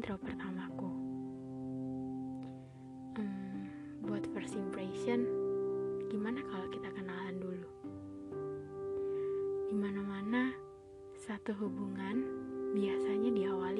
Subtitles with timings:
[0.00, 0.88] intro pertamaku.
[3.20, 3.68] Hmm,
[4.00, 5.28] buat first impression,
[6.08, 7.68] gimana kalau kita kenalan dulu?
[9.68, 10.56] Di mana-mana,
[11.20, 12.16] satu hubungan
[12.72, 13.79] biasanya diawali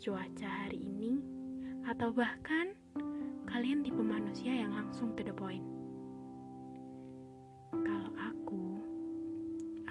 [0.00, 1.20] cuaca hari ini,
[1.84, 2.72] atau bahkan
[3.44, 5.60] kalian tipe manusia yang langsung to the point.
[7.68, 8.80] Kalau aku,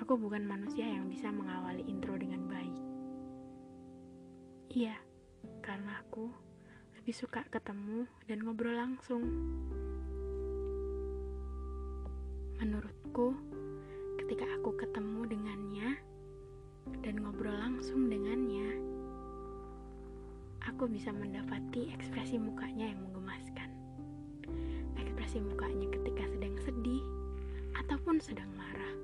[0.02, 2.78] aku bukan manusia yang bisa mengawali intro dengan baik.
[4.74, 4.98] Iya,
[5.62, 6.34] karena aku
[6.98, 9.22] lebih suka ketemu dan ngobrol langsung.
[12.58, 13.38] Menurutku,
[14.26, 15.90] ketika aku ketemu dengannya
[17.06, 18.69] dan ngobrol langsung dengannya,
[20.80, 23.68] aku bisa mendapati ekspresi mukanya yang menggemaskan.
[24.96, 27.04] Ekspresi mukanya ketika sedang sedih
[27.76, 28.96] ataupun sedang marah.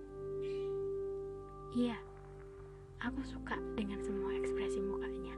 [1.76, 2.00] Iya,
[3.04, 5.36] aku suka dengan semua ekspresi mukanya.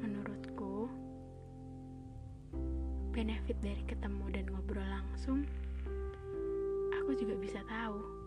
[0.00, 0.88] Menurutku,
[3.12, 5.44] benefit dari ketemu dan ngobrol langsung,
[6.96, 8.19] aku juga bisa tahu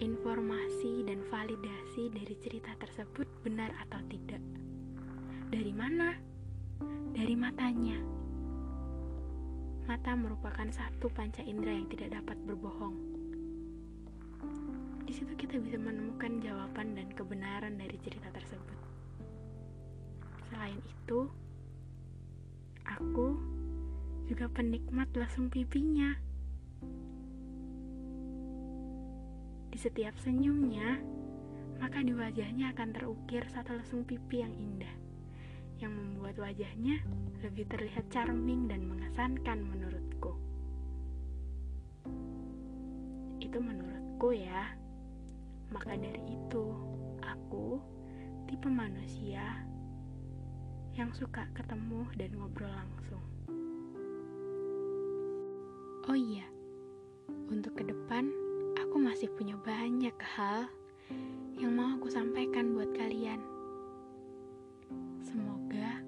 [0.00, 4.40] informasi dan validasi dari cerita tersebut benar atau tidak.
[5.52, 6.16] Dari mana?
[7.12, 8.00] Dari matanya.
[9.84, 12.96] Mata merupakan satu panca indera yang tidak dapat berbohong.
[15.04, 18.78] Di situ kita bisa menemukan jawaban dan kebenaran dari cerita tersebut.
[20.48, 21.28] Selain itu,
[22.88, 23.36] aku
[24.30, 26.14] juga penikmat lesung pipinya.
[29.70, 30.98] Di setiap senyumnya,
[31.78, 34.94] maka di wajahnya akan terukir satu lesung pipi yang indah,
[35.78, 37.00] yang membuat wajahnya
[37.40, 40.36] lebih terlihat charming dan mengesankan menurutku.
[43.38, 44.74] Itu menurutku ya.
[45.70, 46.64] Maka dari itu,
[47.22, 47.78] aku
[48.50, 49.62] tipe manusia
[50.98, 53.22] yang suka ketemu dan ngobrol langsung.
[56.10, 56.42] Oh iya,
[57.46, 58.26] untuk ke depan
[58.74, 59.54] aku masih punya
[60.00, 60.64] banyak hal
[61.60, 63.36] yang mau aku sampaikan buat kalian.
[65.20, 66.00] Semoga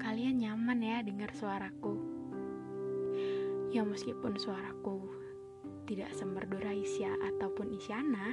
[0.00, 2.00] kalian nyaman ya dengar suaraku.
[3.68, 5.12] Ya meskipun suaraku
[5.84, 8.32] tidak semerdu Raisya ataupun Isyana,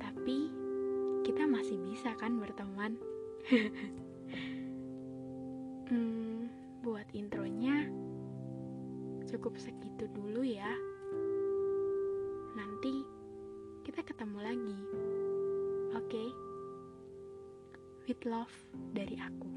[0.00, 0.48] tapi
[1.20, 2.96] kita masih bisa kan berteman.
[5.92, 6.48] hmm,
[6.80, 7.84] buat intronya
[9.28, 10.95] cukup segitu dulu ya.
[18.06, 18.54] With love
[18.94, 19.50] dari aku.